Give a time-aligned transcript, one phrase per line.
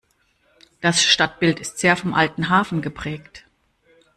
[0.81, 3.45] Das Stadtbild ist sehr vom alten Hafen geprägt.